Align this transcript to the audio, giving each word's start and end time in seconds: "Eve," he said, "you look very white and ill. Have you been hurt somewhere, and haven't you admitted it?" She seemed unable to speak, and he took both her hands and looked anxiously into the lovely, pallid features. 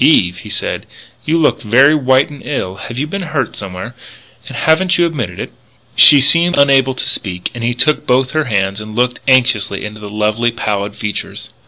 "Eve," 0.00 0.38
he 0.38 0.48
said, 0.48 0.86
"you 1.24 1.38
look 1.38 1.62
very 1.62 1.94
white 1.94 2.30
and 2.30 2.42
ill. 2.44 2.74
Have 2.74 2.98
you 2.98 3.06
been 3.06 3.22
hurt 3.22 3.54
somewhere, 3.54 3.94
and 4.48 4.56
haven't 4.56 4.98
you 4.98 5.06
admitted 5.06 5.38
it?" 5.38 5.52
She 5.94 6.18
seemed 6.20 6.56
unable 6.58 6.94
to 6.94 7.08
speak, 7.08 7.48
and 7.54 7.62
he 7.62 7.74
took 7.74 8.04
both 8.04 8.32
her 8.32 8.46
hands 8.46 8.80
and 8.80 8.96
looked 8.96 9.20
anxiously 9.28 9.84
into 9.84 10.00
the 10.00 10.10
lovely, 10.10 10.50
pallid 10.50 10.96
features. 10.96 11.50